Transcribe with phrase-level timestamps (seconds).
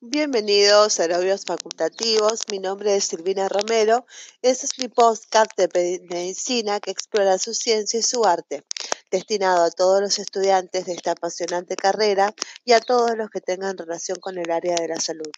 [0.00, 2.42] Bienvenidos a Aerobios Facultativos.
[2.52, 4.06] Mi nombre es Silvina Romero.
[4.42, 8.64] Este es mi podcast de medicina que explora su ciencia y su arte,
[9.10, 12.32] destinado a todos los estudiantes de esta apasionante carrera
[12.64, 15.32] y a todos los que tengan relación con el área de la salud.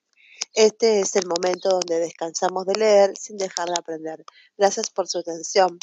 [0.52, 4.26] Este es el momento donde descansamos de leer sin dejar de aprender.
[4.58, 5.78] Gracias por su atención.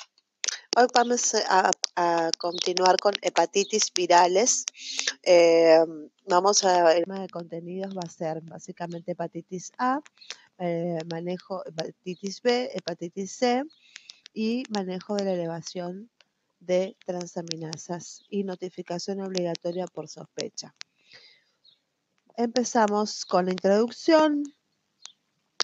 [0.76, 1.72] Hoy vamos a,
[2.38, 4.66] continuar con hepatitis virales.
[5.24, 5.84] Eh,
[6.28, 10.02] vamos a, el tema de contenidos va a ser básicamente hepatitis A,
[10.60, 13.64] eh, manejo hepatitis B, hepatitis C
[14.34, 16.12] y manejo de la elevación
[16.60, 20.76] de transaminasas y notificación obligatoria por sospecha.
[22.36, 24.44] Empezamos con la introducción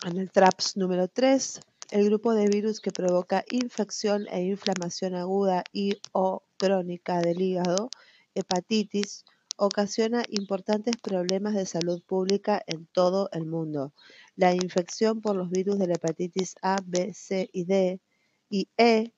[0.05, 1.59] en el TRAPS número 3
[1.93, 7.91] el grupo de virus que provoca infección e inflamación aguda y o crónica del hígado,
[8.33, 9.25] hepatitis,
[9.57, 13.93] ocasiona importantes problemas de salud pública en todo el mundo.
[14.35, 18.01] La infección por los virus de la hepatitis A, B, C y D
[18.49, 19.13] y E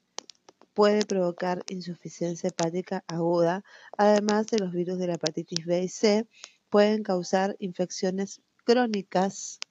[0.73, 3.64] puede provocar insuficiencia hepática aguda,
[3.98, 6.28] además de los virus de la hepatitis B y C
[6.70, 9.62] pueden causar infecciones crónicas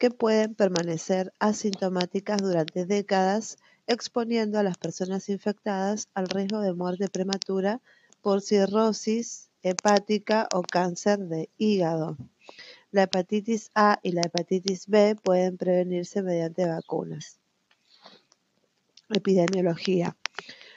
[0.00, 7.08] que pueden permanecer asintomáticas durante décadas, exponiendo a las personas infectadas al riesgo de muerte
[7.08, 7.82] prematura
[8.22, 12.16] por cirrosis hepática o cáncer de hígado.
[12.90, 17.38] La hepatitis A y la hepatitis B pueden prevenirse mediante vacunas.
[19.10, 20.16] Epidemiología.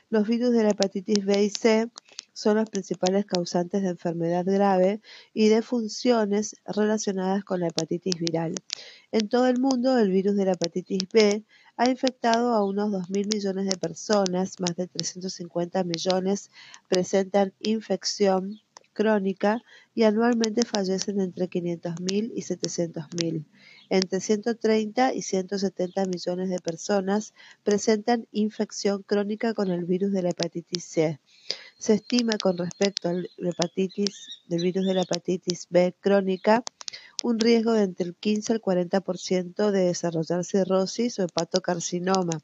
[0.09, 1.89] Los virus de la hepatitis B y C
[2.33, 5.01] son los principales causantes de enfermedad grave
[5.33, 8.55] y de funciones relacionadas con la hepatitis viral.
[9.11, 11.43] En todo el mundo, el virus de la hepatitis B
[11.77, 16.51] ha infectado a unos 2.000 millones de personas, más de 350 millones
[16.87, 18.59] presentan infección
[18.93, 19.63] crónica
[19.95, 23.45] y anualmente fallecen entre 500.000 y 700.000.
[23.89, 30.29] Entre 130 y 170 millones de personas presentan infección crónica con el virus de la
[30.29, 31.19] hepatitis C.
[31.77, 36.63] Se estima con respecto al hepatitis, del virus de la hepatitis B crónica
[37.23, 42.41] un riesgo de entre el 15 al 40% de desarrollar cirrosis o hepatocarcinoma.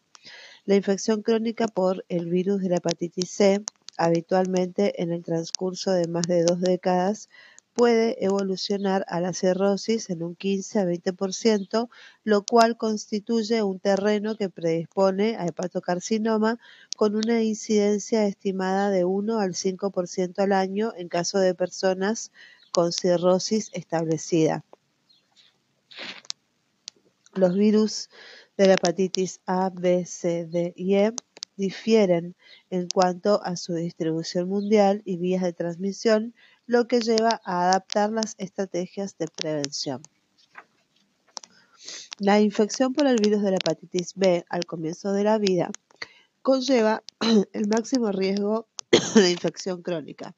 [0.65, 3.61] La infección crónica por el virus de la hepatitis C,
[3.97, 7.29] habitualmente en el transcurso de más de dos décadas,
[7.79, 11.87] puede evolucionar a la cirrosis en un 15 a 20%,
[12.25, 16.59] lo cual constituye un terreno que predispone a hepatocarcinoma
[16.97, 22.33] con una incidencia estimada de 1 al 5% al año en caso de personas
[22.73, 24.65] con cirrosis establecida.
[27.33, 28.09] Los virus
[28.57, 31.13] de la hepatitis A, B, C, D y E
[31.55, 32.35] difieren
[32.71, 36.33] en cuanto a su distribución mundial y vías de transmisión,
[36.69, 40.03] lo que lleva a adaptar las estrategias de prevención.
[42.19, 45.71] La infección por el virus de la hepatitis B al comienzo de la vida
[46.43, 47.01] conlleva
[47.53, 48.67] el máximo riesgo
[49.15, 50.35] de infección crónica.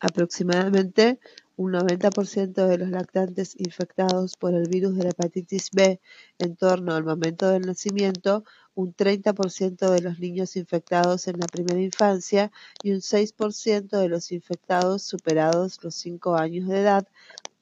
[0.00, 1.20] Aproximadamente
[1.54, 6.00] un 90% de los lactantes infectados por el virus de la hepatitis B
[6.38, 8.42] en torno al momento del nacimiento,
[8.74, 12.50] un 30% de los niños infectados en la primera infancia
[12.82, 17.06] y un 6% de los infectados superados los 5 años de edad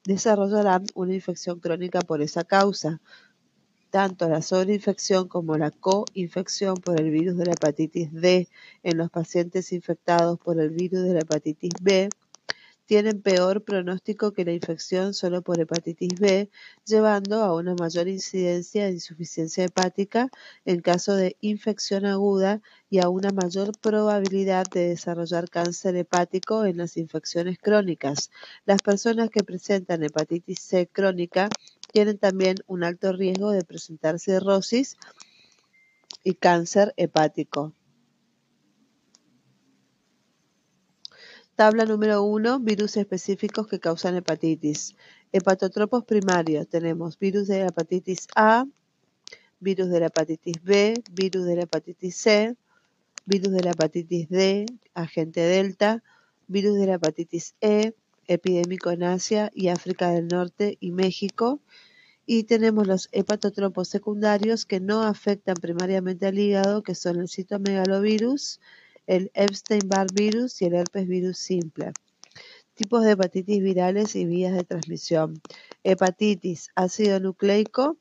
[0.04, 3.00] desarrollarán una infección crónica por esa causa.
[3.90, 8.48] Tanto la sobreinfección como la co-infección por el virus de la hepatitis D
[8.82, 12.10] en los pacientes infectados por el virus de la hepatitis B
[12.88, 16.48] tienen peor pronóstico que la infección solo por hepatitis B,
[16.86, 20.30] llevando a una mayor incidencia de insuficiencia hepática
[20.64, 26.78] en caso de infección aguda y a una mayor probabilidad de desarrollar cáncer hepático en
[26.78, 28.30] las infecciones crónicas.
[28.64, 31.50] Las personas que presentan hepatitis C crónica
[31.92, 34.96] tienen también un alto riesgo de presentar cirrosis
[36.24, 37.74] y cáncer hepático.
[41.58, 42.60] Tabla número 1.
[42.60, 44.94] Virus específicos que causan hepatitis.
[45.32, 46.68] Hepatotropos primarios.
[46.68, 48.64] Tenemos virus de la hepatitis A,
[49.58, 52.56] virus de la hepatitis B, virus de la hepatitis C,
[53.26, 56.04] virus de la hepatitis D, agente delta,
[56.46, 57.92] virus de la hepatitis E,
[58.28, 61.60] epidémico en Asia y África del Norte y México.
[62.24, 68.60] Y tenemos los hepatotropos secundarios que no afectan primariamente al hígado, que son el citomegalovirus,
[69.08, 71.90] el Epstein-Barr virus y el herpes virus simple.
[72.74, 75.42] Tipos de hepatitis virales y vías de transmisión.
[75.82, 77.98] Hepatitis ácido nucleico.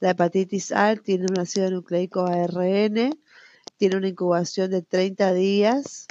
[0.00, 3.16] La hepatitis A tiene un ácido nucleico ARN,
[3.76, 6.08] tiene una incubación de 30 días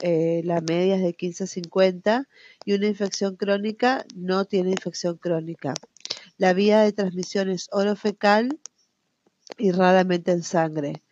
[0.00, 2.28] eh, la media es de 15 a 50
[2.64, 5.74] y una infección crónica no tiene infección crónica.
[6.36, 8.60] La vía de transmisión es orofecal
[9.56, 11.02] y raramente en sangre.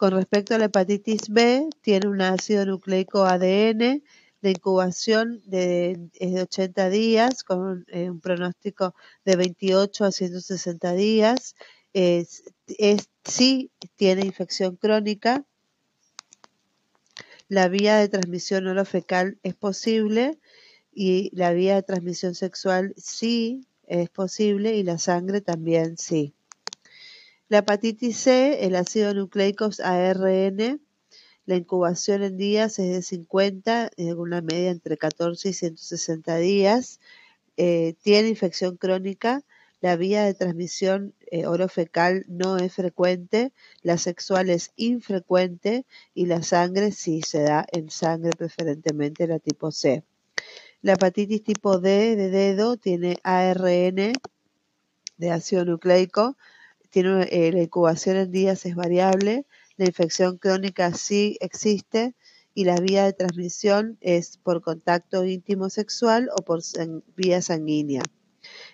[0.00, 4.02] Con respecto a la hepatitis B, tiene un ácido nucleico ADN,
[4.40, 8.94] la incubación de, de 80 días con eh, un pronóstico
[9.26, 11.54] de 28 a 160 días.
[13.24, 15.44] Sí tiene infección crónica.
[17.48, 20.38] La vía de transmisión orofecal es posible
[20.94, 26.32] y la vía de transmisión sexual sí es posible y la sangre también sí.
[27.50, 30.80] La hepatitis C, el ácido nucleico ARN,
[31.46, 37.00] la incubación en días es de 50, en una media entre 14 y 160 días.
[37.56, 39.42] Eh, tiene infección crónica.
[39.80, 43.52] La vía de transmisión eh, orofecal no es frecuente,
[43.82, 49.72] la sexual es infrecuente y la sangre sí se da en sangre, preferentemente la tipo
[49.72, 50.04] C.
[50.82, 54.12] La hepatitis tipo D de dedo tiene ARN
[55.16, 56.36] de ácido nucleico,
[56.90, 59.46] tiene eh, la incubación en días es variable,
[59.76, 62.14] la infección crónica sí existe
[62.54, 66.60] y la vía de transmisión es por contacto íntimo sexual o por
[67.16, 68.02] vía sanguínea.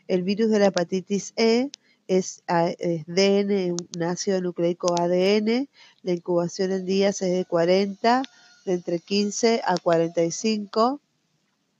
[0.09, 1.71] El virus de la hepatitis E
[2.09, 2.43] es,
[2.79, 5.69] es, DN, un ácido nucleico ADN,
[6.03, 8.23] la incubación en días es de 40,
[8.65, 11.01] de entre 15 a 45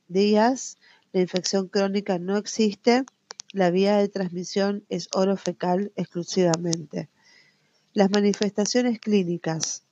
[0.09, 0.79] días,
[1.13, 3.05] la infección crónica no existe,
[3.57, 7.09] la vía de transmisión es orofecal exclusivamente.
[7.95, 9.83] Las manifestaciones clínicas.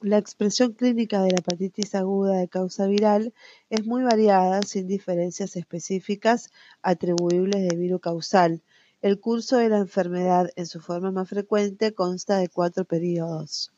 [0.00, 3.34] La expresión clínica de la hepatitis aguda de causa viral
[3.68, 8.62] es muy variada sin diferencias específicas atribuibles de virus causal.
[9.02, 13.72] El curso de la enfermedad en su forma más frecuente consta de cuatro periodos.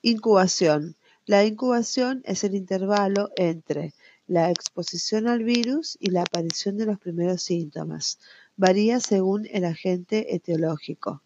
[0.00, 0.96] Incubación.
[1.26, 3.92] La incubación es el intervalo entre
[4.26, 8.18] la exposición al virus y la aparición de los primeros síntomas.
[8.56, 11.22] Varía según el agente etiológico.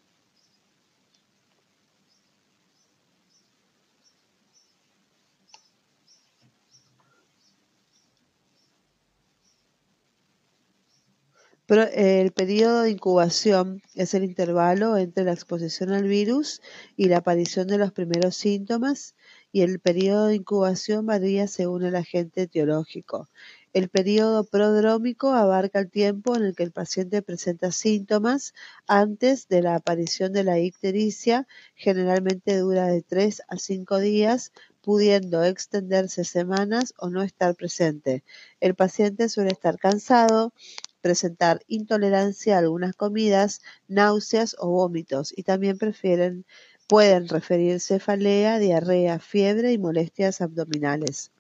[11.69, 16.63] el periodo de incubación es el intervalo entre la exposición al virus
[16.97, 19.16] y la aparición de los primeros síntomas
[19.57, 23.31] y el periodo de incubación varía según el agente etiológico.
[23.73, 28.53] El periodo prodrómico abarca el tiempo en el que el paciente presenta síntomas
[28.87, 35.43] antes de la aparición de la ictericia, generalmente dura de 3 a 5 días, pudiendo
[35.43, 38.25] extenderse semanas o no estar presente.
[38.61, 40.53] El paciente suele estar cansado,
[41.01, 46.45] presentar intolerancia a algunas comidas, náuseas o vómitos y también prefieren,
[46.87, 51.33] pueden referir cefalea, diarrea, fiebre y molestias abdominales.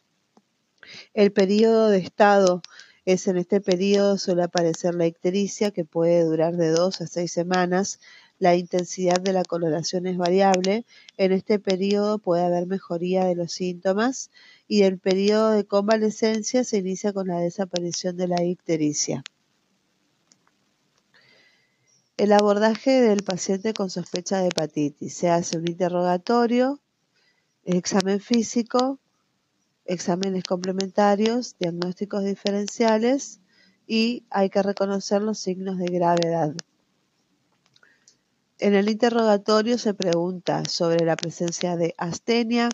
[1.14, 2.62] El periodo de estado
[3.04, 7.32] es en este periodo suele aparecer la ictericia que puede durar de dos a seis
[7.32, 8.00] semanas.
[8.38, 10.84] La intensidad de la coloración es variable.
[11.16, 14.31] En este periodo puede haber mejoría de los síntomas
[14.66, 19.22] y el periodo de convalecencia se inicia con la desaparición de la ictericia.
[22.16, 25.14] El abordaje del paciente con sospecha de hepatitis.
[25.14, 26.80] Se hace un interrogatorio,
[27.62, 28.98] examen físico,
[29.84, 33.40] exámenes complementarios, diagnósticos diferenciales
[33.87, 36.54] y hay que reconocer los signos de gravedad.
[38.61, 42.70] En el interrogatorio se pregunta sobre la presencia de astenia,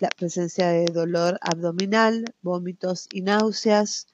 [0.00, 4.08] la presencia de dolor abdominal, vómitos y náuseas,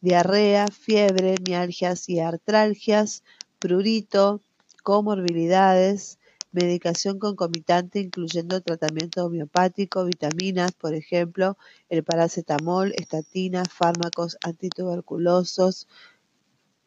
[0.00, 3.22] diarrea, fiebre, mialgias y artralgias,
[3.66, 4.40] prurito,
[4.84, 6.20] comorbilidades,
[6.52, 11.58] medicación concomitante incluyendo tratamiento homeopático, vitaminas, por ejemplo,
[11.88, 15.88] el paracetamol, estatinas, fármacos antituberculosos,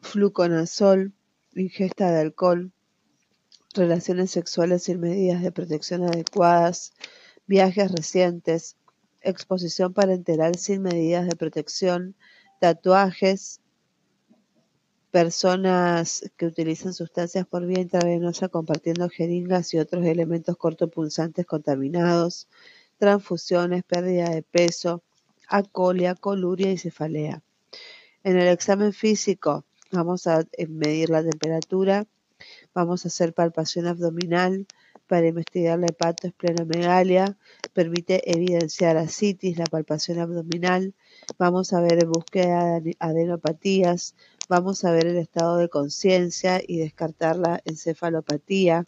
[0.00, 1.12] fluconazol,
[1.54, 2.72] ingesta de alcohol,
[3.74, 6.94] relaciones sexuales sin medidas de protección adecuadas,
[7.46, 8.76] viajes recientes,
[9.20, 12.16] exposición parenteral sin medidas de protección,
[12.58, 13.60] tatuajes,
[15.10, 22.48] personas que utilizan sustancias por vía intravenosa compartiendo jeringas y otros elementos cortopulsantes contaminados,
[22.98, 25.02] transfusiones, pérdida de peso,
[25.48, 27.42] acolia, coluria y cefalea.
[28.22, 32.06] En el examen físico vamos a eh, medir la temperatura,
[32.72, 34.66] vamos a hacer palpación abdominal
[35.08, 37.36] para investigar la hepatoesplenomegalia,
[37.72, 40.94] permite evidenciar ascitis, la palpación abdominal,
[41.36, 44.14] vamos a ver en búsqueda de adenopatías,
[44.50, 48.82] Vamos a ver el estado de conciencia y descartar la encefalopatía.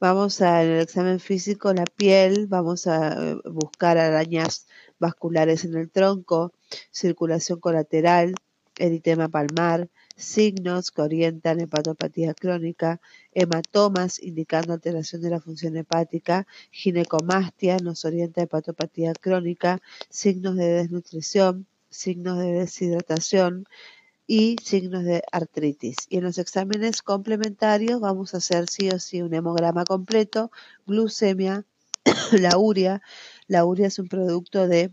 [0.00, 4.66] Vamos a, en el examen físico, la piel, vamos a eh, buscar arañas
[4.98, 6.52] vasculares en el tronco,
[6.90, 8.34] circulación colateral,
[8.76, 13.00] eritema palmar, signos que orientan hepatopatía crónica,
[13.34, 21.68] hematomas indicando alteración de la función hepática, ginecomastia nos orienta hepatopatía crónica, signos de desnutrición,
[21.88, 23.64] signos de deshidratación,
[24.28, 25.96] y signos de artritis.
[26.10, 30.52] Y en los exámenes complementarios vamos a hacer sí o sí un hemograma completo,
[30.86, 31.64] glucemia,
[32.32, 33.00] la urea.
[33.48, 34.92] La urea es un producto de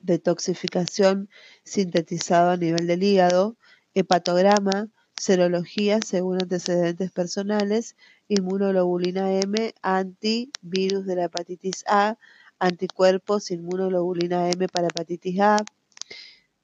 [0.00, 1.28] detoxificación
[1.62, 3.56] sintetizado a nivel del hígado,
[3.94, 7.96] hepatograma, serología según antecedentes personales,
[8.28, 12.16] inmunoglobulina M, antivirus de la hepatitis A,
[12.58, 15.64] anticuerpos, inmunoglobulina M para hepatitis A,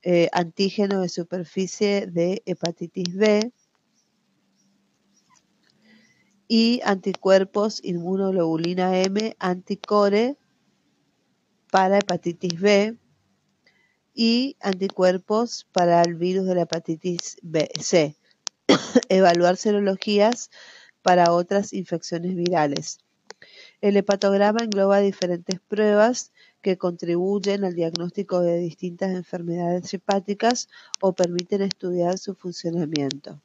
[0.02, 3.52] eh, antígeno de superficie de hepatitis B
[6.48, 10.36] y anticuerpos inmunoglobulina M anticore
[11.70, 12.96] para hepatitis B
[14.14, 17.36] y anticuerpos para el virus de la hepatitis
[17.78, 18.16] C.
[19.08, 20.50] Evaluar serologías
[21.02, 22.98] para otras infecciones virales.
[23.80, 30.68] El hepatograma engloba diferentes pruebas que contribuyen al diagnóstico de distintas enfermedades hepáticas
[31.00, 33.40] o permiten estudiar su funcionamiento.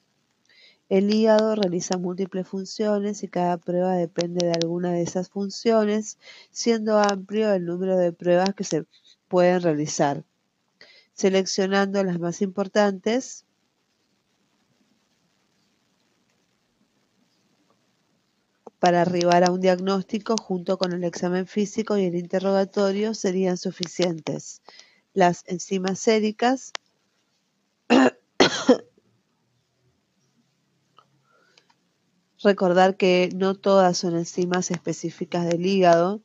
[0.88, 6.20] El hígado realiza múltiples funciones y cada prueba depende de alguna de esas funciones,
[6.52, 8.86] siendo amplio el número de pruebas que se
[9.28, 10.24] pueden realizar.
[11.14, 13.46] Seleccionando las más importantes,
[18.86, 24.62] para arribar a un diagnóstico junto con el examen físico y el interrogatorio serían suficientes.
[25.12, 26.72] Las enzimas séricas
[32.44, 36.22] Recordar que no todas son enzimas específicas del hígado.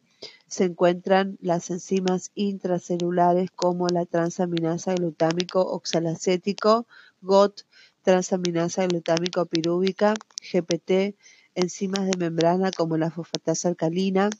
[0.46, 6.86] Se encuentran las enzimas intracelulares como la transaminasa glutámico oxalacético,
[7.22, 7.62] GOT,
[8.02, 10.12] transaminasa glutámico pirúvica,
[10.42, 11.16] GPT,
[11.54, 14.30] enzimas de membrana como la fosfatasa alcalina,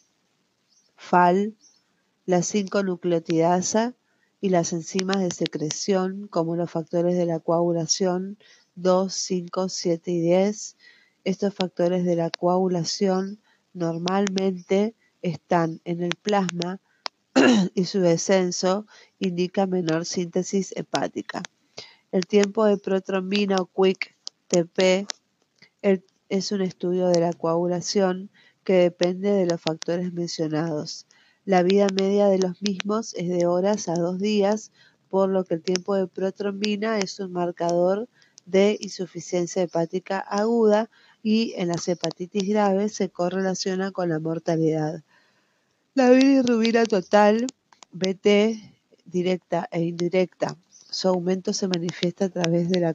[0.96, 1.54] FAL,
[2.26, 3.94] la 5-nucleotidasa
[4.40, 8.38] y las enzimas de secreción como los factores de la coagulación
[8.76, 10.76] 2, 5, 7 y 10.
[11.24, 13.40] Estos factores de la coagulación
[13.72, 16.80] normalmente están en el plasma
[17.74, 18.86] y su descenso
[19.18, 21.42] indica menor síntesis hepática.
[22.10, 24.16] El tiempo de protrombina o quick
[24.48, 25.06] TP,
[25.82, 28.30] el es un estudio de la coagulación
[28.64, 31.06] que depende de los factores mencionados.
[31.44, 34.70] La vida media de los mismos es de horas a dos días,
[35.08, 38.08] por lo que el tiempo de protrombina es un marcador
[38.46, 40.88] de insuficiencia hepática aguda
[41.22, 45.02] y en las hepatitis graves se correlaciona con la mortalidad.
[45.94, 47.46] La bilirrubina total,
[47.92, 48.72] BT,
[49.04, 50.56] directa e indirecta,
[50.90, 52.94] su aumento se manifiesta a través de la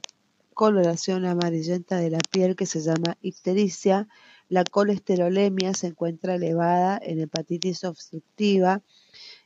[0.56, 4.08] coloración amarillenta de la piel que se llama ictericia.
[4.48, 8.80] La colesterolemia se encuentra elevada en hepatitis obstructiva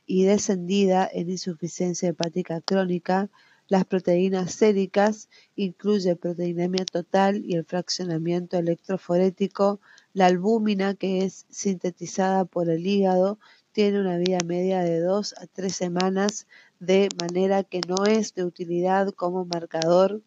[0.05, 3.29] y descendida en insuficiencia hepática crónica.
[3.67, 5.27] Las proteínas séricas
[5.57, 9.81] incluyen proteinemia total y el fraccionamiento electroforético.
[10.13, 13.37] La albúmina, que es sintetizada por el hígado,
[13.73, 16.47] tiene una vida media de 2 a 3 semanas,
[16.79, 20.21] de manera que no es de utilidad como marcador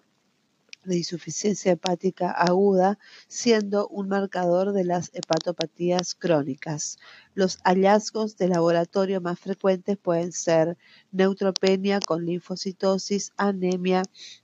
[0.84, 2.98] de insuficiencia hepática aguda,
[3.28, 6.98] siendo un marcador de las hepatopatías crónicas.
[7.34, 10.76] Los hallazgos de laboratorio más frecuentes pueden ser
[11.12, 14.02] neutropenia con linfocitosis, anemia,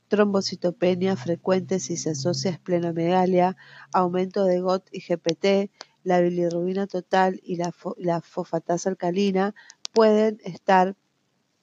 [0.08, 3.56] trombocitopenia frecuente si se asocia a esplenomegalia,
[3.92, 5.70] aumento de GOT y GPT,
[6.02, 9.54] la bilirrubina total y la, la fosfatasa alcalina
[9.92, 10.96] pueden estar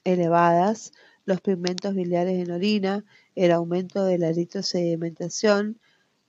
[0.04, 0.94] elevadas,
[1.28, 3.04] los pigmentos biliares en orina,
[3.36, 5.78] el aumento de la eritrosedimentación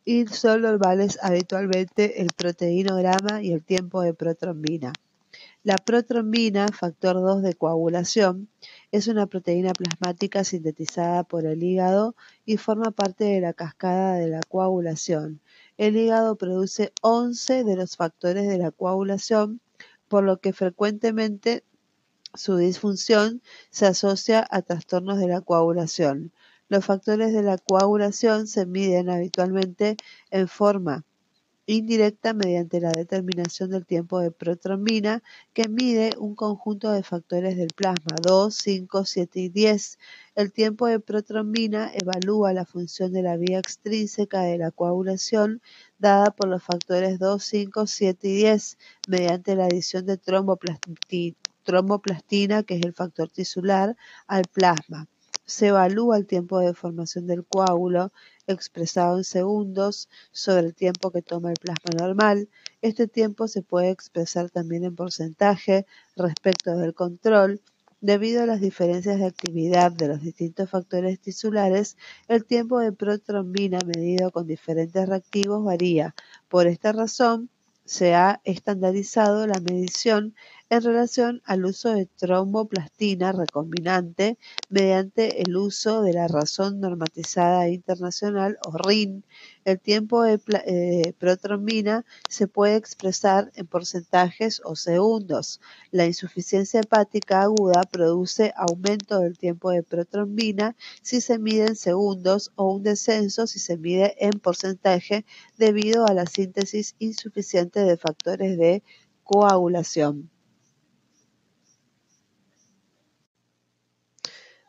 [0.05, 4.93] y solo vales habitualmente el proteinograma y el tiempo de protrombina.
[5.63, 8.49] La protrombina, factor 2 de coagulación,
[8.91, 14.27] es una proteína plasmática sintetizada por el hígado y forma parte de la cascada de
[14.29, 15.41] la coagulación.
[15.77, 19.61] El hígado produce 11 de los factores de la coagulación,
[20.09, 21.63] por lo que frecuentemente
[22.35, 26.33] su disfunción se asocia a trastornos de la coagulación.
[26.69, 29.97] Los factores de la coagulación se miden habitualmente
[30.31, 31.05] en forma
[31.69, 37.69] indirecta mediante la determinación del tiempo de protrombina, que mide un conjunto de factores del
[37.77, 39.99] plasma 2, 5, 7 y 10.
[40.35, 45.61] El tiempo de protrombina evalúa la función de la vía extrínseca de la coagulación
[45.99, 51.37] dada por los factores 2, 5, 7 y 10 mediante la adición de tromboplastina,
[52.67, 53.95] que es el factor tisular,
[54.27, 55.07] al plasma.
[55.45, 58.13] Se evalúa el tiempo de formación del coágulo,
[58.47, 62.49] expresado en segundos, sobre el tiempo que toma el plasma normal.
[62.83, 67.61] Este tiempo se puede expresar también en porcentaje respecto del control.
[68.01, 71.97] Debido a las diferencias de actividad de los distintos factores tisulares,
[72.29, 76.15] el tiempo de protrombina medido con diferentes reactivos varía.
[76.49, 77.51] Por esta razón,
[77.89, 80.35] se ha estandarizado la medición
[80.71, 84.37] en relación al uso de tromboplastina recombinante
[84.69, 89.25] mediante el uso de la razón normatizada internacional o RIN.
[89.65, 95.61] El tiempo de eh, protrombina se puede expresar en porcentajes o segundos.
[95.91, 102.53] La insuficiencia hepática aguda produce aumento del tiempo de protrombina si se mide en segundos
[102.57, 105.25] o un descenso si se mide en porcentaje
[105.57, 108.83] debido a la síntesis insuficiente de factores de
[109.25, 110.31] coagulación.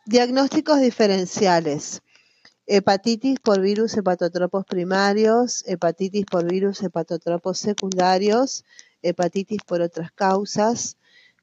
[0.10, 2.01] Diagnósticos diferenciales.
[2.66, 8.66] Hepatitis por virus hepatotropos primarios, hepatitis por virus hepatotropos secundarios,
[9.04, 10.98] hepatitis por otras causas,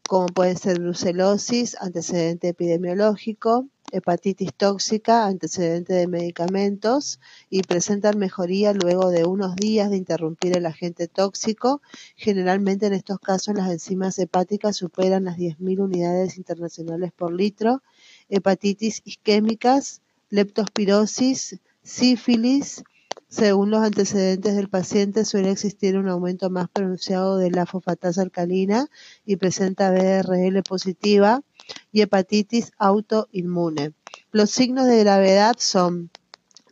[0.09, 9.11] como pueden ser brucelosis, antecedente epidemiológico, hepatitis tóxica, antecedente de medicamentos y presentan mejoría luego
[9.11, 11.83] de unos días de interrumpir el agente tóxico.
[12.17, 17.85] Generalmente en estos casos las enzimas hepáticas superan las 10.000 unidades internacionales por litro
[18.29, 22.83] hepatitis isquémicas, leptospirosis, sífilis.
[23.29, 28.87] Según los antecedentes del paciente, suele existir un aumento más pronunciado de la fosfatasa alcalina
[29.25, 31.43] y presenta BRL positiva
[31.91, 33.93] y hepatitis autoinmune.
[34.31, 36.11] Los signos de gravedad son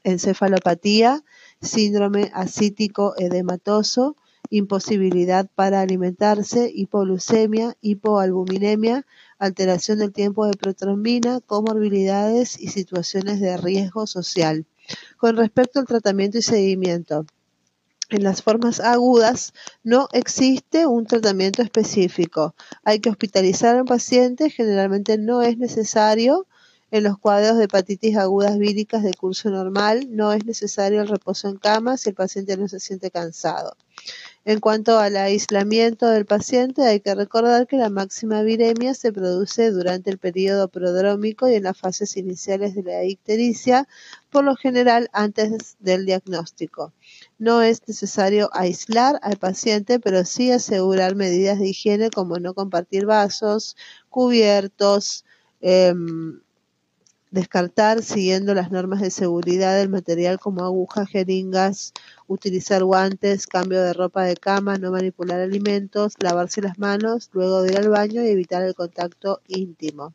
[0.04, 1.24] encefalopatía,
[1.60, 4.16] síndrome acítico edematoso,
[4.50, 9.06] imposibilidad para alimentarse, hipoglucemia, hipoalbuminemia,
[9.44, 14.66] alteración del tiempo de protrombina, comorbilidades y situaciones de riesgo social.
[15.16, 17.26] Con respecto al tratamiento y seguimiento,
[18.10, 22.54] en las formas agudas no existe un tratamiento específico.
[22.84, 26.46] Hay que hospitalizar al paciente, generalmente no es necesario.
[26.94, 31.48] En los cuadros de hepatitis agudas víricas de curso normal no es necesario el reposo
[31.48, 33.76] en cama si el paciente no se siente cansado.
[34.44, 39.72] En cuanto al aislamiento del paciente, hay que recordar que la máxima viremia se produce
[39.72, 43.88] durante el periodo prodrómico y en las fases iniciales de la ictericia,
[44.30, 46.92] por lo general antes del diagnóstico.
[47.40, 53.04] No es necesario aislar al paciente, pero sí asegurar medidas de higiene como no compartir
[53.04, 53.76] vasos,
[54.10, 55.24] cubiertos,
[55.60, 56.43] em,
[57.34, 61.92] descartar siguiendo las normas de seguridad del material como agujas, jeringas,
[62.28, 67.72] utilizar guantes, cambio de ropa de cama, no manipular alimentos, lavarse las manos luego de
[67.72, 70.14] ir al baño y evitar el contacto íntimo.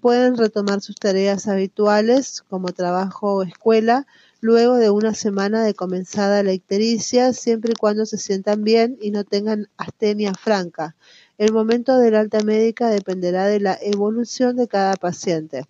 [0.00, 4.08] Pueden retomar sus tareas habituales como trabajo o escuela
[4.40, 9.12] luego de una semana de comenzada la ictericia, siempre y cuando se sientan bien y
[9.12, 10.96] no tengan astenia franca.
[11.36, 15.66] El momento del alta médica dependerá de la evolución de cada paciente.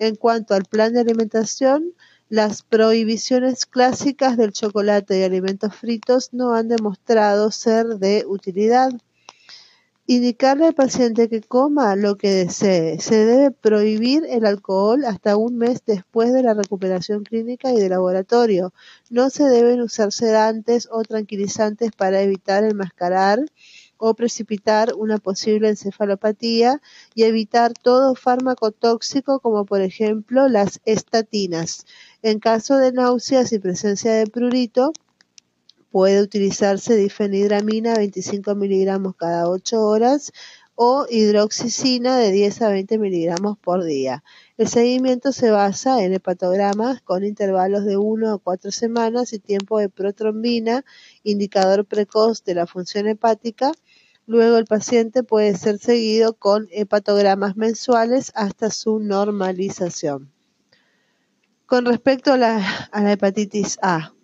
[0.00, 1.92] En cuanto al plan de alimentación,
[2.30, 8.92] las prohibiciones clásicas del chocolate y alimentos fritos no han demostrado ser de utilidad.
[10.06, 12.98] Indicarle al paciente que coma lo que desee.
[12.98, 17.90] Se debe prohibir el alcohol hasta un mes después de la recuperación clínica y de
[17.90, 18.72] laboratorio.
[19.10, 23.40] No se deben usar sedantes o tranquilizantes para evitar enmascarar
[24.00, 26.80] o precipitar una posible encefalopatía
[27.14, 31.84] y evitar todo fármaco tóxico como por ejemplo las estatinas.
[32.22, 34.92] En caso de náuseas y presencia de prurito,
[35.90, 40.32] puede utilizarse difenidramina 25 miligramos cada 8 horas
[40.82, 44.24] o hidroxicina de 10 a 20 miligramos por día.
[44.56, 49.78] El seguimiento se basa en hepatogramas con intervalos de 1 a 4 semanas y tiempo
[49.78, 50.86] de protrombina,
[51.22, 53.72] indicador precoz de la función hepática,
[54.30, 60.30] Luego el paciente puede ser seguido con hepatogramas mensuales hasta su normalización.
[61.66, 64.14] Con respecto a la, hepatitis A,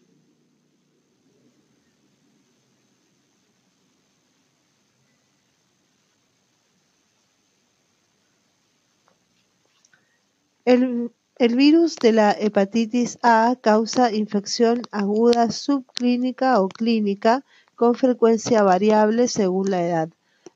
[10.64, 11.10] El,
[11.56, 17.44] virus de la hepatitis A causa infección aguda subclínica o clínica
[17.76, 20.08] con frecuencia variable según la edad.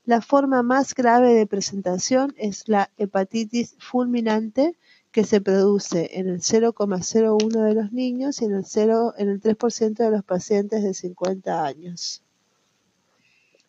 [0.03, 4.75] La forma más grave de presentación es la hepatitis fulminante,
[5.11, 9.41] que se produce en el 0,01 de los niños y en el, 0, en el
[9.41, 12.23] 3% de los pacientes de 50 años.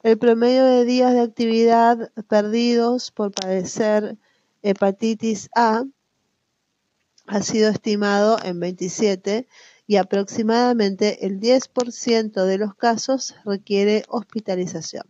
[0.03, 4.17] El promedio de días de actividad perdidos por padecer
[4.62, 5.85] hepatitis A
[7.27, 9.47] ha sido estimado en 27
[9.87, 15.05] y aproximadamente el 10% de los casos requiere hospitalización.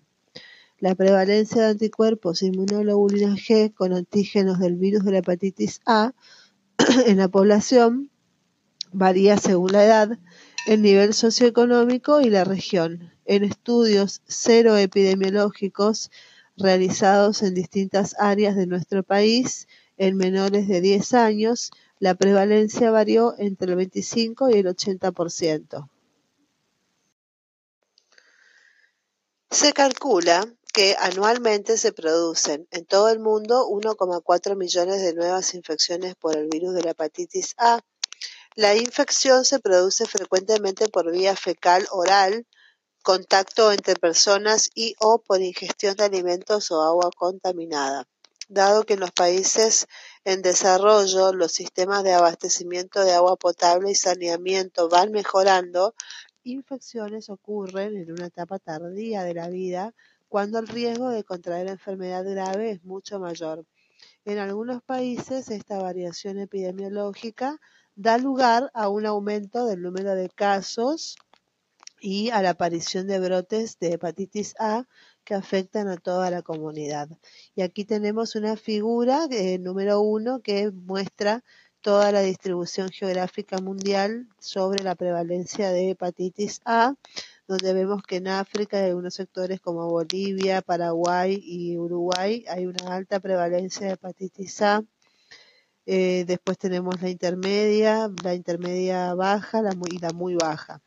[0.79, 6.13] La prevalencia de anticuerpos inmunoglobulina G con antígenos del virus de la hepatitis A
[7.07, 8.11] en la población
[8.93, 10.19] varía según la edad,
[10.67, 13.13] el nivel socioeconómico y la región.
[13.25, 16.11] En estudios cero epidemiológicos
[16.57, 21.71] realizados en distintas áreas de nuestro país en menores de 10 años,
[22.03, 25.89] la prevalencia varió entre el 25 y el 80%.
[29.49, 36.17] Se calcula que anualmente se producen en todo el mundo 1,4 millones de nuevas infecciones
[36.17, 37.79] por el virus de la hepatitis A.
[38.57, 42.49] La infección se produce frecuentemente por vía fecal oral,
[43.05, 48.09] contacto entre personas y o por ingestión de alimentos o agua contaminada.
[48.53, 49.87] Dado que en los países
[50.27, 55.95] en desarrollo los sistemas de abastecimiento de agua potable y saneamiento van mejorando,
[56.45, 59.95] infecciones ocurren en una etapa tardía de la vida
[60.29, 63.65] cuando el riesgo de contraer enfermedad grave es mucho mayor.
[64.27, 67.59] En algunos países esta variación epidemiológica
[67.95, 71.17] da lugar a un aumento del número de casos
[72.03, 74.85] y a la aparición de brotes de hepatitis A
[75.25, 77.09] que afectan a toda la comunidad.
[77.55, 81.45] Y aquí tenemos una figura eh, número uno que muestra
[81.81, 86.95] toda la distribución geográfica mundial sobre la prevalencia de hepatitis A
[87.53, 92.95] donde vemos que en África, en algunos sectores como Bolivia, Paraguay y Uruguay, hay una
[92.95, 94.83] alta prevalencia de hepatitis A.
[95.85, 100.81] Eh, después tenemos la intermedia, la intermedia baja y la muy baja.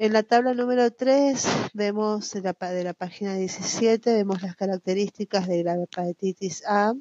[0.00, 2.42] En la tabla número 3 vemos de
[2.84, 6.94] la, página 17, vemos las características de la hepatitis A.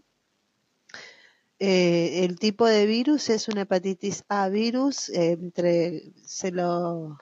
[1.60, 7.20] Eh, el tipo de virus es una hepatitis A virus, entre, se lo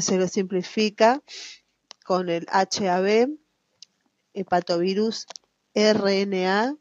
[0.00, 1.22] se lo simplifica
[2.04, 3.28] con el HAB,
[4.34, 5.26] hepatovirus
[5.72, 6.76] RNA,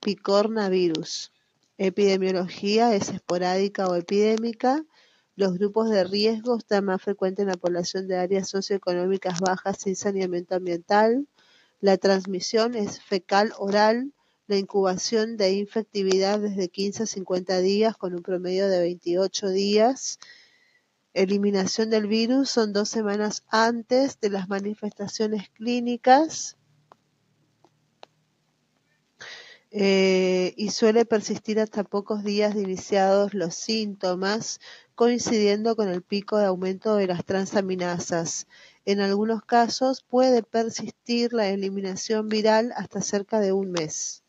[0.00, 1.32] picornavirus.
[1.76, 4.84] Epidemiología es esporádica o epidémica.
[5.38, 9.94] Los grupos de riesgo están más frecuentes en la población de áreas socioeconómicas bajas sin
[9.94, 11.28] saneamiento ambiental.
[11.80, 14.12] La transmisión es fecal oral.
[14.48, 20.18] La incubación de infectividad desde 15 a 50 días con un promedio de 28 días
[21.14, 26.56] eliminación del virus son dos semanas antes de las manifestaciones clínicas
[29.70, 34.60] eh, y suele persistir hasta pocos días de iniciados los síntomas,
[34.98, 38.48] coincidiendo con el pico de aumento de las transaminasas.
[38.84, 44.24] En algunos casos puede persistir la eliminación viral hasta cerca de un mes.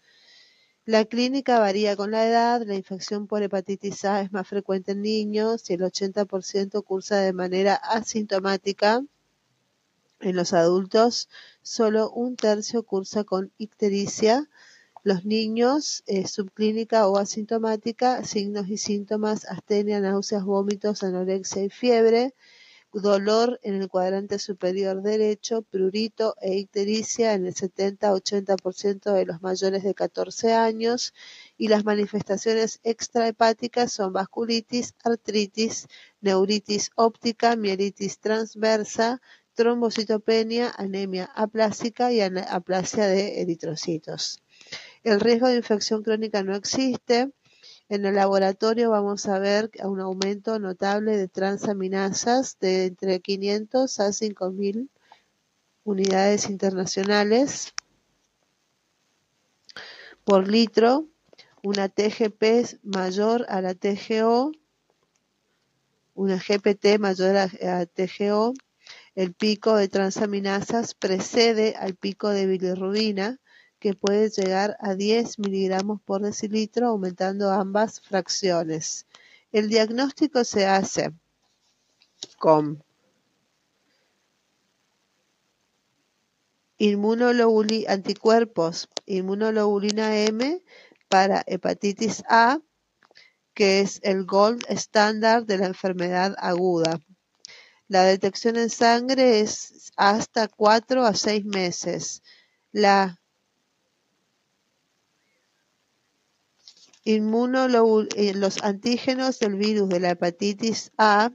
[0.86, 5.02] La clínica varía con la edad, la infección por hepatitis A es más frecuente en
[5.02, 9.02] niños y el 80% cursa de manera asintomática.
[10.20, 11.30] En los adultos,
[11.64, 14.48] solo un tercio cursa con ictericia.
[15.04, 22.34] Los niños, eh, subclínica o asintomática, signos y síntomas, astenia, náuseas, vómitos, anorexia y fiebre
[22.92, 29.84] dolor en el cuadrante superior derecho, prurito e ictericia en el 70-80% de los mayores
[29.84, 31.14] de 14 años
[31.58, 35.88] y las manifestaciones extrahepáticas son vasculitis, artritis,
[36.22, 39.22] neuritis óptica, mielitis transversa,
[39.54, 44.42] trombocitopenia, anemia aplásica y aplasia de eritrocitos.
[45.04, 47.32] El riesgo de infección crónica no existe,
[47.88, 54.12] en el laboratorio vamos a ver un aumento notable de transaminasas de entre 500 a
[54.12, 54.90] 5000
[55.86, 57.74] unidades internacionales
[60.24, 61.08] por litro,
[61.64, 64.52] una TGP mayor a la TGO,
[66.14, 68.54] una GPT mayor a, a TGO,
[69.16, 73.40] el pico de transaminasas precede al pico de bilirrubina,
[73.80, 79.06] que puede llegar a 10 miligramos por decilitro, aumentando ambas fracciones.
[79.52, 81.12] El diagnóstico se hace
[82.38, 82.84] con
[87.88, 90.62] anticuerpos, inmunoglobulina M
[91.10, 92.60] para hepatitis A,
[93.54, 97.00] que es el gold estándar de la enfermedad aguda.
[97.88, 102.22] La detección en sangre es hasta 4 a 6 meses.
[102.72, 103.19] La
[107.06, 111.32] los antígenos del virus de la hepatitis A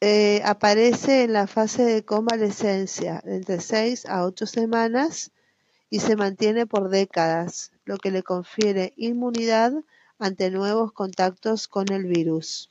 [0.00, 5.30] eh, aparece en la fase de convalescencia, entre 6 a 8 semanas,
[5.90, 9.72] y se mantiene por décadas, lo que le confiere inmunidad
[10.18, 12.70] ante nuevos contactos con el virus.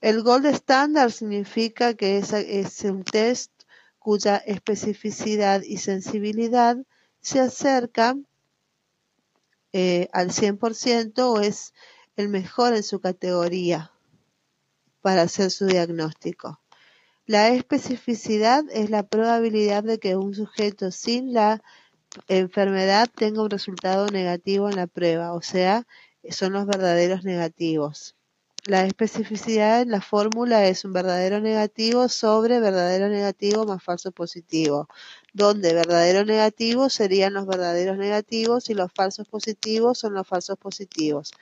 [0.00, 3.50] El Gold Standard significa que es, un test
[3.98, 6.76] cuya especificidad y sensibilidad
[7.24, 8.16] se acerca
[9.72, 11.72] eh, al 100% o es
[12.16, 13.90] el mejor en su categoría
[15.00, 16.60] para hacer su diagnóstico.
[17.24, 21.62] La especificidad es la probabilidad de que un sujeto sin la
[22.28, 25.86] enfermedad tenga un resultado negativo en la prueba, o sea,
[26.28, 28.16] son los verdaderos negativos.
[28.66, 34.88] La especificidad en la fórmula es un verdadero negativo sobre verdadero negativo más falso positivo,
[35.34, 41.32] donde verdadero negativo serían los verdaderos negativos y los falsos positivos son los falsos positivos.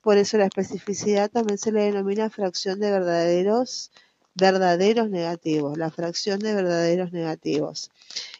[0.00, 3.92] Por eso la especificidad también se le denomina fracción de verdaderos
[4.34, 7.92] verdaderos negativos, la fracción de verdaderos negativos.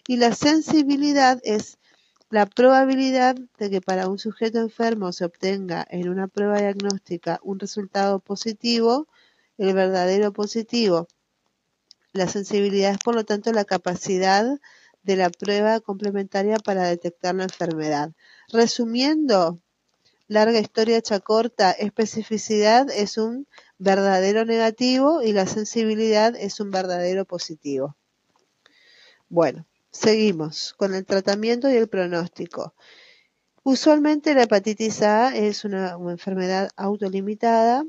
[0.08, 1.78] Y la sensibilidad es
[2.30, 7.60] la probabilidad de que para un sujeto enfermo se obtenga en una prueba diagnóstica un
[7.60, 9.06] resultado positivo,
[9.58, 11.06] el verdadero positivo.
[12.12, 14.58] La sensibilidad es, por lo tanto, la capacidad
[15.02, 18.12] de la prueba complementaria para detectar la enfermedad.
[18.48, 19.60] Resumiendo,
[20.26, 23.46] larga historia hecha corta, especificidad es un
[23.78, 27.96] verdadero negativo y la sensibilidad es un verdadero positivo.
[29.28, 32.74] Bueno, seguimos con el tratamiento y el pronóstico.
[33.62, 37.84] Usualmente la hepatitis A es una, enfermedad autolimitada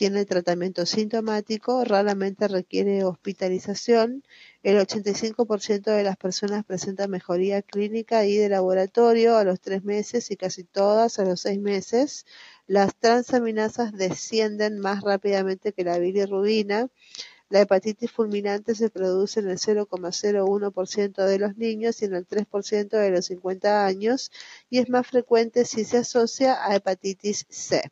[0.00, 4.24] tiene tratamiento sintomático, raramente requiere hospitalización.
[4.62, 10.30] El 85% de las personas presenta mejoría clínica y de laboratorio a los tres meses
[10.30, 12.24] y casi todas a los seis meses.
[12.66, 16.88] Las transaminasas descienden más rápidamente que la bilirrubina.
[17.50, 22.88] La hepatitis fulminante se produce en el 0,01% de los niños y en el 3%
[22.88, 24.30] de los 50 años
[24.70, 27.90] y es más frecuente si se asocia a hepatitis C.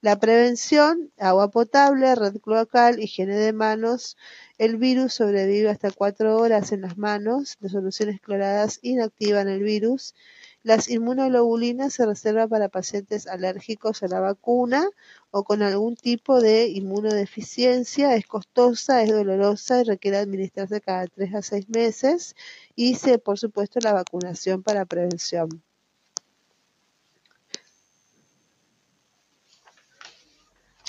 [0.00, 4.16] La prevención, agua potable, red cloacal, higiene de manos.
[4.56, 7.56] El virus sobrevive hasta cuatro horas en las manos.
[7.60, 10.14] Las soluciones cloradas inactivan el virus.
[10.64, 14.88] Las inmunoglobulinas se reservan para pacientes alérgicos a la vacuna
[15.30, 18.14] o con algún tipo de inmunodeficiencia.
[18.16, 22.34] Es costosa, es dolorosa y requiere administrarse cada tres a seis meses.
[22.74, 25.62] Y, por supuesto, la vacunación para prevención.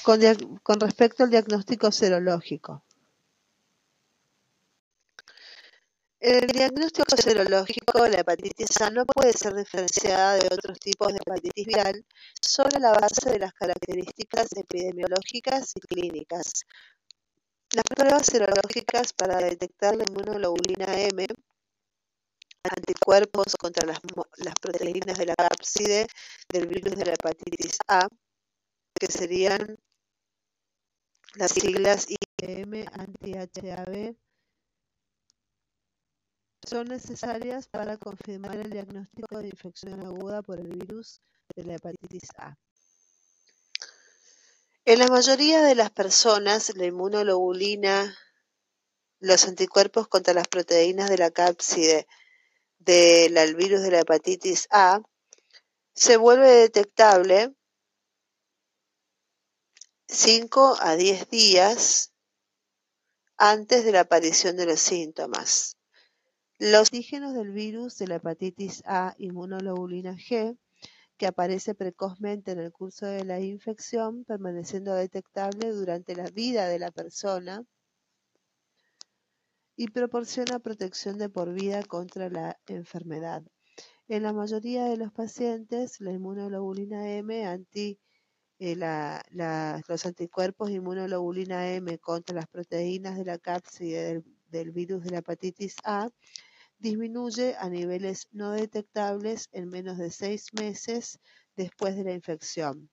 [0.04, 2.82] Con, respecto al diagnóstico serológico.
[6.22, 11.66] El diagnóstico serológico, la hepatitis A no puede ser diferenciada de otros tipos de hepatitis
[11.66, 12.06] viral
[12.42, 16.66] sobre la base de las características epidemiológicas y clínicas.
[17.72, 21.26] Las pruebas serológicas para detectar la inmunoglobulina M,
[22.64, 24.02] anticuerpos contra las,
[24.60, 26.06] proteínas de la cápside
[26.50, 28.10] del virus de la hepatitis A,
[28.94, 29.78] que serían
[31.36, 34.18] las siglas IgM anti-HAV
[36.70, 41.20] son necesarias para confirmar el diagnóstico de infección aguda por el virus
[41.56, 42.56] de la hepatitis A.
[44.86, 48.16] En la mayoría de las personas, la inmunoglobulina,
[49.20, 52.08] los anticuerpos contra las proteínas de la cápside
[52.78, 55.02] del virus de la hepatitis A,
[55.96, 57.56] se vuelve detectable
[60.08, 62.14] 5 a 10 días
[63.38, 65.79] antes de la aparición de los síntomas.
[66.62, 70.58] Los antígenos del virus de la hepatitis A inmunoglobulina G,
[71.18, 76.78] que aparece precozmente en el curso de la infección, permaneciendo detectable durante la vida de
[76.78, 77.64] la persona
[79.78, 83.42] y proporciona protección de por vida contra la enfermedad.
[84.10, 87.98] En la mayoría de los pacientes, la inmunoglobulina M anti
[88.60, 95.20] eh, los anticuerpos inmunoglobulina M contra las proteínas de la cápside del, virus de la
[95.20, 96.10] hepatitis A
[96.80, 101.20] disminuye a niveles no detectables en menos de seis meses
[101.56, 102.90] después de la infección.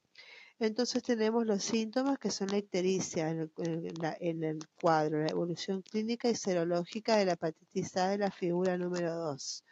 [0.59, 6.35] Entonces tenemos los síntomas que son la ictericia en el, cuadro, la evolución clínica y
[6.35, 9.64] serológica de la hepatitis A de la figura número 2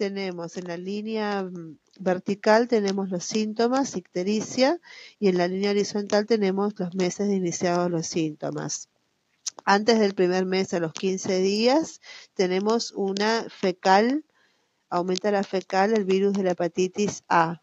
[0.00, 4.80] tenemos en la línea mm, vertical tenemos los síntomas, ictericia,
[5.18, 8.88] y en la línea horizontal tenemos los meses de iniciados los síntomas.
[9.64, 12.00] Antes del primer mes, a los 15 días,
[12.34, 14.24] tenemos una fecal
[14.92, 17.62] Aumenta la fecal el virus de la hepatitis A.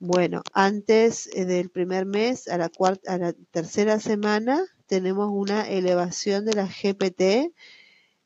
[0.00, 5.68] Bueno, antes eh, del primer mes, a la, cuarta, a la tercera semana, tenemos una
[5.68, 7.54] elevación de la GPT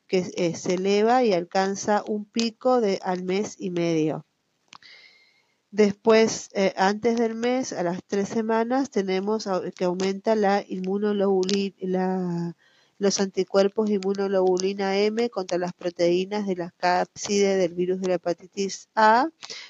[0.07, 4.25] que eh, se eleva y alcanza un pico de al mes y medio.
[5.73, 10.63] Después, eh, antes del mes, a las tres semanas, tenemos que aumenta la
[12.99, 18.87] los anticuerpos inmunoglobulina M contra las proteínas de la cápside del virus de la hepatitis
[18.93, 19.29] A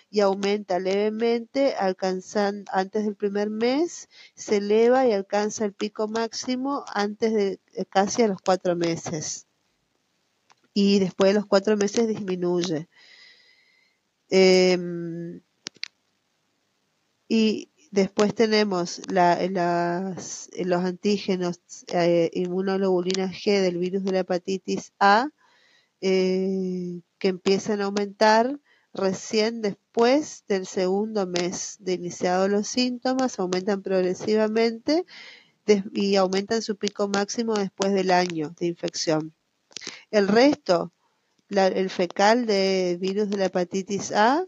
[0.09, 6.83] y aumenta levemente, alcanzando antes del primer mes, se eleva y alcanza el pico máximo
[6.93, 9.47] antes de eh, casi a los cuatro meses.
[10.73, 12.89] Y después de los cuatro meses disminuye.
[14.29, 15.41] Em,
[17.33, 21.59] y después tenemos los antígenos
[21.91, 25.29] eh, inmunoglobulina G del virus de la hepatitis A
[25.99, 28.59] eh, que empiezan a aumentar
[28.93, 35.03] recién después del segundo mes de iniciados los síntomas, aumentan progresivamente
[35.91, 39.33] y aumentan su pico máximo después del año de infección.
[40.11, 40.93] El resto,
[41.49, 44.45] el fecal de virus de la hepatitis A,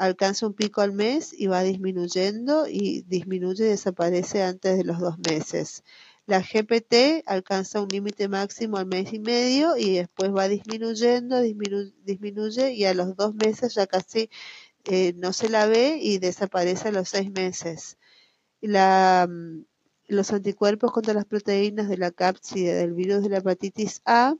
[0.00, 4.98] alcanza un pico al mes y va disminuyendo y disminuye y desaparece antes de los
[4.98, 5.84] dos meses.
[6.24, 12.72] La GPT alcanza un límite máximo al mes y medio y después va disminuyendo, disminuye
[12.72, 14.30] y a los dos meses ya casi
[14.86, 17.98] eh, no se la ve y desaparece a los seis meses.
[18.62, 19.64] La, mm,
[20.08, 24.34] los anticuerpos contra las proteínas de la cápside del virus de la hepatitis A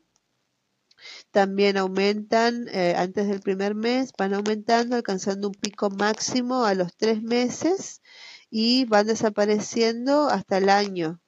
[1.31, 6.97] también aumentan eh, antes del primer mes, van aumentando, alcanzando un pico máximo a los
[6.97, 8.03] tres meses
[8.51, 11.21] y van desapareciendo hasta el año.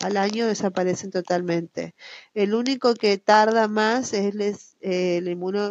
[0.00, 1.94] Al año desaparecen totalmente.
[2.34, 5.70] El único que tarda más es el, inmuno,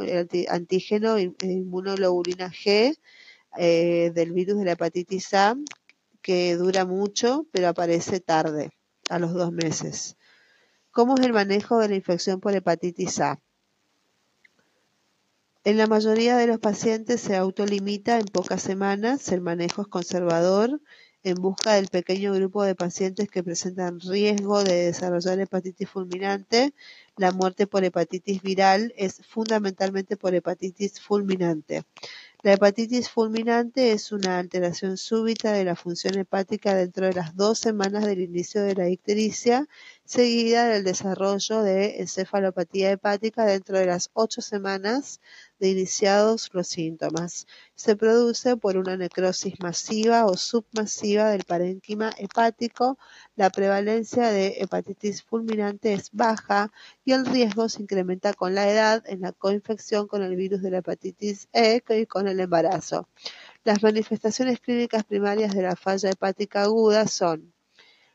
[0.50, 2.98] antígeno inmunoglobulina G
[3.58, 5.56] eh, del virus de la hepatitis A,
[6.22, 8.72] que dura mucho, pero aparece tarde,
[9.10, 10.18] a los dos meses.
[10.94, 13.42] ¿Cómo es el manejo de la infección por hepatitis A?
[15.64, 20.80] En la mayoría de los pacientes se autolimita en pocas semanas, el manejo es conservador,
[21.24, 26.76] en busca del pequeño grupo de pacientes que presentan riesgo de desarrollar hepatitis fulminante,
[27.18, 31.86] la muerte por hepatitis viral es fundamentalmente por hepatitis fulminante.
[32.44, 37.58] La hepatitis fulminante es una alteración súbita de la función hepática dentro de las dos
[37.58, 39.66] semanas del inicio de la ictericia,
[40.06, 45.22] seguida del desarrollo de encefalopatía hepática dentro de las ocho semanas
[45.60, 47.48] de iniciados los síntomas.
[47.76, 52.98] Se produce por una necrosis masiva o submasiva del parénquima hepático.
[53.36, 56.72] La prevalencia de hepatitis fulminante es baja
[57.06, 60.72] y el riesgo se incrementa con la edad en la coinfección con el virus de
[60.72, 63.08] la hepatitis E y con el embarazo.
[63.64, 67.54] Las manifestaciones clínicas primarias de la falla hepática aguda son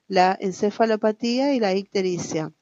[0.09, 2.53] la encefalopatía y la ictericia.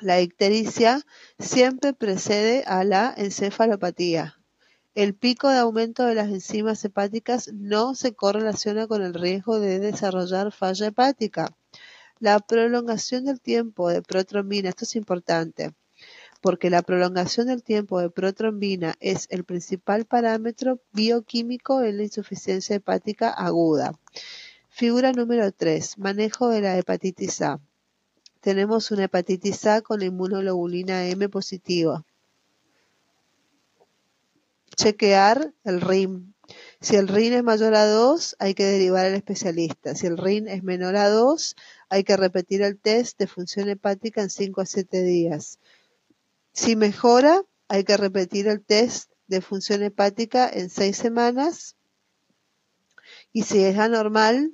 [0.00, 1.04] La ictericia
[1.38, 4.38] siempre precede a la encefalopatía.
[4.94, 9.80] El pico de aumento de las enzimas hepáticas no se correlaciona con el riesgo de
[9.80, 11.56] desarrollar falla hepática.
[12.20, 15.74] La prolongación del tiempo de protrombina, esto es importante,
[16.40, 22.76] porque la prolongación del tiempo de protrombina es el principal parámetro bioquímico en la insuficiencia
[22.76, 23.98] hepática aguda.
[24.82, 25.98] Figura número 3.
[25.98, 27.60] Manejo de la hepatitis A
[28.40, 32.04] tenemos una hepatitis A con inmunoglobulina M positiva.
[34.74, 36.34] Chequear el RIM.
[36.80, 39.94] Si el RIN es mayor a 2, hay que derivar al especialista.
[39.94, 41.54] Si el RIN es menor a 2,
[41.88, 45.60] hay que repetir el test de función hepática en 5 a 7 días.
[46.52, 51.76] Si mejora, hay que repetir el test de función hepática en 6 semanas.
[53.32, 54.52] Y si es anormal,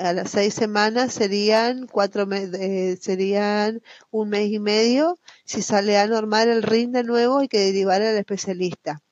[0.00, 5.18] a las seis semanas serían cuatro eh, serían un mes y medio.
[5.44, 9.02] Si sale anormal el RIN de nuevo, hay que derivar al especialista.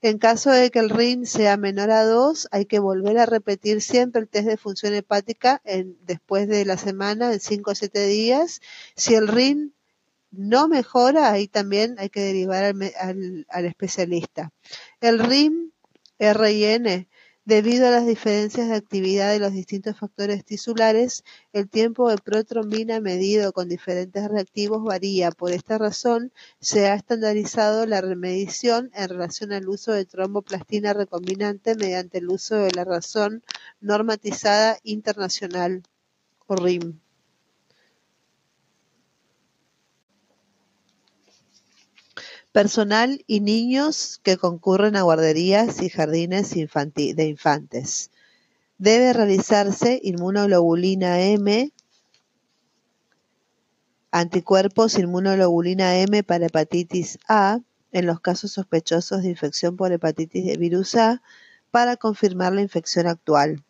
[0.00, 3.80] En caso de que el RIN sea menor a 2, hay que volver a repetir
[3.80, 5.62] siempre el test de función hepática
[6.00, 8.60] después de la semana, en 5 o 7 días.
[8.96, 9.74] Si el RIN
[10.30, 14.50] no mejora, ahí también hay que derivar al, al, al especialista.
[15.00, 15.72] El RIN,
[16.18, 17.08] RIN,
[17.44, 23.00] Debido a las diferencias de actividad de los distintos factores tisulares, el tiempo de protrombina
[23.00, 25.32] medido con diferentes reactivos varía.
[25.32, 31.74] Por esta razón, se ha estandarizado la remedición en relación al uso de tromboplastina recombinante
[31.74, 33.42] mediante el uso de la razón
[33.80, 35.82] normatizada internacional
[36.46, 36.54] o.
[42.52, 48.10] Personal y niños que concurren a guarderías y jardines de infantes.
[48.76, 51.72] Debe realizarse inmunoglobulina M,
[54.10, 60.58] anticuerpos inmunoglobulina M para hepatitis A en los casos sospechosos de infección por hepatitis de
[60.58, 61.22] virus A
[61.70, 63.64] para confirmar la infección actual.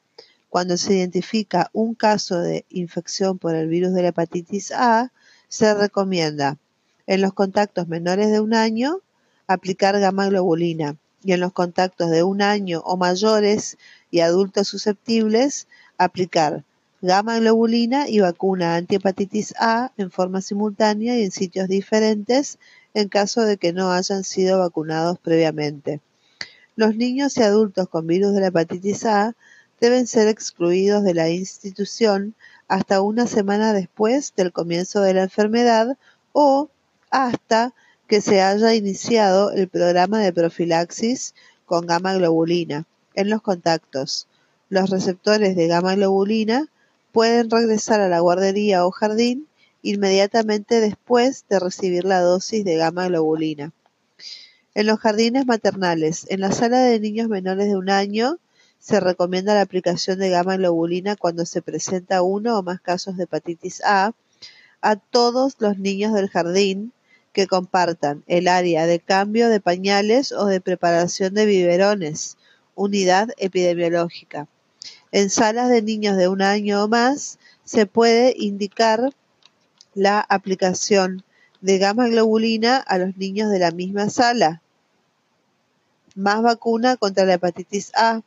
[0.49, 5.13] Cuando se identifica un caso de infección por el virus de la hepatitis A,
[5.47, 6.59] se recomienda
[7.07, 9.01] en los contactos menores de un año
[9.47, 13.79] aplicar gamma globulina y en los contactos de un año o mayores
[14.11, 16.65] y adultos susceptibles aplicar
[17.01, 22.59] gamma globulina y vacuna antihepatitis A en forma simultánea y en sitios diferentes
[22.95, 26.01] en caso de que no hayan sido vacunados previamente.
[26.77, 29.35] Los niños y adultos con virus de la hepatitis A
[29.81, 32.35] deben ser excluidos de la institución
[32.69, 35.99] hasta una semana después del comienzo de la enfermedad
[36.33, 36.71] o
[37.13, 37.75] hasta
[38.09, 41.35] que se haya iniciado el programa de profilaxis
[41.67, 44.27] con gamma globulina en los contactos.
[44.69, 46.69] Los receptores de gamma globulina
[47.13, 49.47] pueden regresar a la guardería o jardín
[49.83, 53.73] inmediatamente después de recibir la dosis de gamma globulina.
[54.75, 58.39] En los jardines maternales, en la sala de niños menores de un año,
[58.79, 63.25] se recomienda la aplicación de gamma globulina cuando se presenta uno o más casos de
[63.25, 64.13] hepatitis A
[64.81, 66.93] a todos los niños del jardín
[67.33, 72.37] que compartan el área de cambio de pañales o de preparación de biberones,
[72.75, 74.49] unidad epidemiológica.
[75.11, 79.13] En salas de niños de un año o más se puede indicar
[79.95, 81.25] la aplicación
[81.61, 84.63] de gamma globulina a los niños de la misma sala.
[86.15, 88.23] Más vacuna contra la hepatitis A,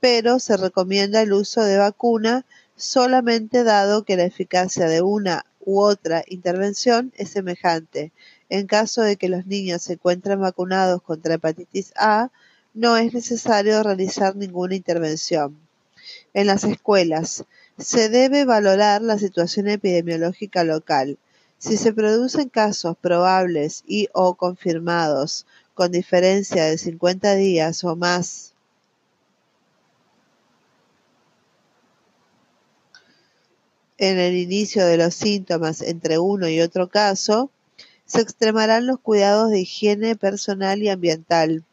[0.00, 2.44] pero se recomienda el uso de vacuna
[2.76, 8.12] solamente dado que la eficacia de una u otra intervención es semejante
[8.48, 12.30] en caso de que los niños se encuentren vacunados contra hepatitis A,
[12.74, 15.56] no es necesario realizar ninguna intervención.
[16.34, 17.44] En las escuelas,
[17.78, 21.18] se debe valorar la situación epidemiológica local.
[21.58, 28.54] Si se producen casos probables y o confirmados con diferencia de 50 días o más
[33.98, 37.50] en el inicio de los síntomas entre uno y otro caso,
[38.06, 41.64] se extremarán los cuidados de higiene personal y ambiental.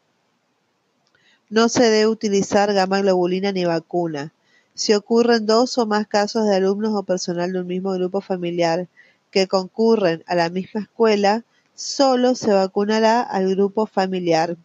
[1.50, 4.32] No se debe utilizar gamma globulina ni vacuna.
[4.74, 8.88] Si ocurren dos o más casos de alumnos o personal de un mismo grupo familiar
[9.30, 14.56] que concurren a la misma escuela, solo se vacunará al grupo familiar.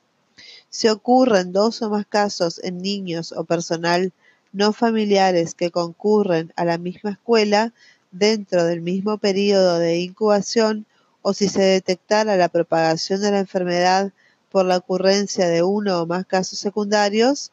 [0.69, 4.13] Si ocurren dos o más casos en niños o personal
[4.53, 7.73] no familiares que concurren a la misma escuela
[8.11, 10.85] dentro del mismo periodo de incubación,
[11.21, 14.11] o si se detectara la propagación de la enfermedad
[14.51, 17.51] por la ocurrencia de uno o más casos secundarios,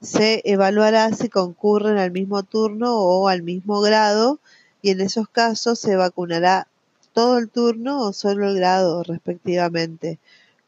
[0.00, 4.40] se evaluará si concurren al mismo turno o al mismo grado
[4.82, 6.68] y en esos casos se vacunará
[7.12, 10.18] todo el turno o solo el grado respectivamente.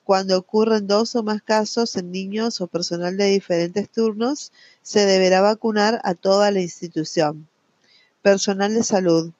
[0.04, 5.42] Cuando ocurren dos o más casos en niños o personal de diferentes turnos, se deberá
[5.42, 7.46] vacunar a toda la institución.
[8.22, 9.32] Personal de salud.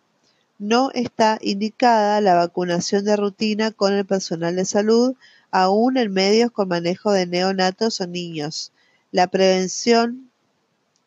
[0.59, 5.15] No está indicada la vacunación de rutina con el personal de salud,
[5.53, 8.73] aún en medios con manejo de neonatos o niños.
[9.13, 10.33] La prevención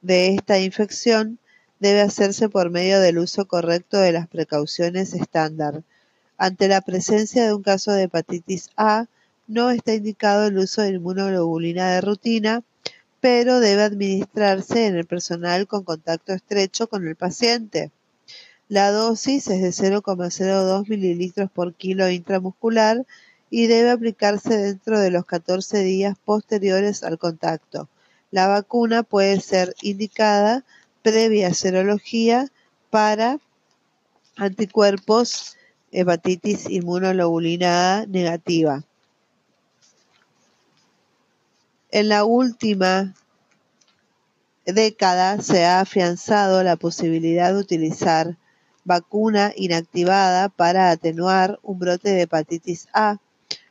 [0.02, 1.38] de esta infección
[1.82, 5.84] debe hacerse por medio del uso correcto de las precauciones estándar.
[6.38, 9.08] Ante la presencia de un caso de hepatitis A,
[9.48, 12.64] no está indicado el uso de inmunoglobulina de rutina,
[13.20, 17.92] pero debe administrarse en el personal con contacto estrecho con el paciente.
[18.72, 23.06] La dosis es de 0,02 mililitros por kilo intramuscular
[23.50, 27.90] y debe aplicarse dentro de los 14 días posteriores al contacto.
[28.30, 30.64] La vacuna puede ser indicada
[31.02, 32.48] previa serología
[32.90, 33.42] para
[34.38, 35.58] anticuerpos
[35.92, 38.86] hepatitis inmunoglobulina A negativa.
[41.90, 43.16] En la última
[44.66, 48.38] década se ha afianzado la posibilidad de utilizar
[48.84, 53.20] vacuna inactivada para atenuar un brote de hepatitis A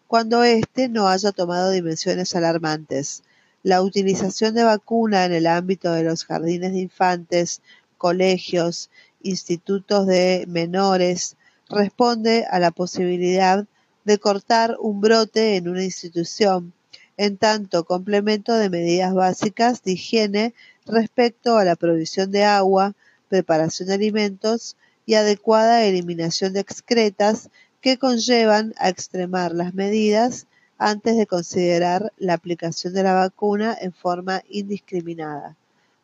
[0.06, 3.22] cuando éste no haya tomado dimensiones alarmantes.
[3.62, 7.62] La utilización de vacuna en el ámbito de los jardines de infantes,
[7.96, 8.90] colegios,
[9.22, 11.36] institutos de menores,
[11.68, 13.66] responde a la posibilidad
[14.04, 16.72] de cortar un brote en una institución,
[17.16, 20.54] en tanto complemento de medidas básicas de higiene
[20.86, 22.94] respecto a la provisión de agua,
[23.28, 24.76] preparación de alimentos,
[25.11, 27.50] y adecuada eliminación de excretas
[27.80, 30.46] que conllevan a extremar las medidas
[30.78, 35.56] antes de considerar la aplicación de la vacuna en forma indiscriminada.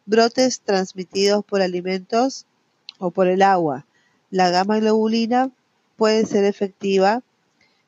[0.07, 2.47] Brotes transmitidos por alimentos
[2.99, 3.87] o por el agua.
[4.33, 5.53] La gamma globulina
[5.97, 7.23] puede ser efectiva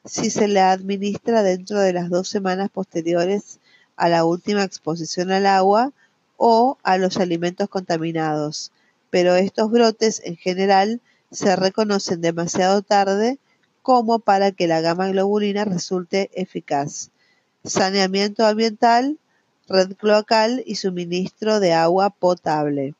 [0.05, 3.59] si se la administra dentro de las dos semanas posteriores
[3.97, 5.91] a la última exposición al agua
[6.37, 8.71] o a los alimentos contaminados,
[9.11, 11.01] pero estos brotes en general
[11.31, 13.39] se reconocen demasiado tarde
[13.83, 17.11] como para que la gama globulina resulte eficaz.
[17.65, 19.19] Saneamiento ambiental,
[19.69, 22.95] red cloacal y suministro de agua potable.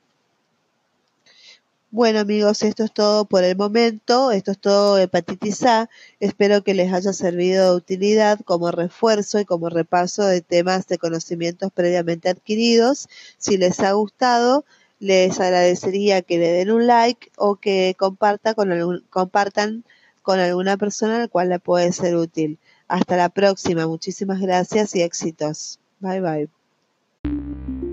[1.91, 5.89] Bueno amigos, esto es todo por el momento, esto es todo hepatitis A,
[6.21, 10.99] espero que les haya servido de utilidad como refuerzo y como repaso de temas de
[10.99, 13.09] conocimientos previamente adquiridos.
[13.39, 14.67] Si les ha gustado,
[15.01, 19.85] les agradecería que le den un like o que comparta con compartan
[20.23, 22.59] con alguna persona a la cual le puede ser útil.
[22.89, 25.79] Hasta la próxima, muchísimas gracias y éxitos.
[26.01, 26.49] Bye bye.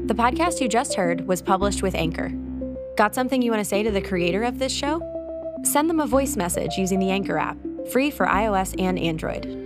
[0.08, 2.32] The podcast you just heard was published with Anchor.
[2.96, 5.02] Got something you want to say to the creator of this show?
[5.64, 7.58] Send them a voice message using the Anchor app,
[7.92, 9.65] free for iOS and Android.